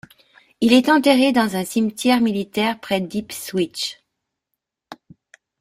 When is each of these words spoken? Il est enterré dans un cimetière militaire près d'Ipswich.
Il 0.61 0.73
est 0.73 0.89
enterré 0.89 1.31
dans 1.31 1.55
un 1.55 1.63
cimetière 1.63 2.21
militaire 2.21 2.79
près 2.79 3.01
d'Ipswich. 3.01 4.01